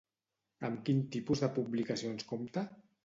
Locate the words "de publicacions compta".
1.45-2.65